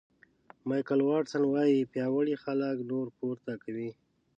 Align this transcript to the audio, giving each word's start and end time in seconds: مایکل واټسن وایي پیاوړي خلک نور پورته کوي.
مایکل 0.67 0.99
واټسن 1.07 1.43
وایي 1.47 1.89
پیاوړي 1.91 2.35
خلک 2.43 2.77
نور 2.91 3.07
پورته 3.17 3.53
کوي. 3.63 3.89